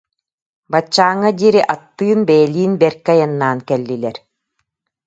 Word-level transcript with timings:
Баччааҥҥа 0.71 1.31
диэри 1.37 1.61
аттыын, 1.73 2.19
бэйэлиин 2.27 2.73
бэркэ 2.79 3.11
айаннаан 3.13 3.59
кэллилэр 3.67 4.17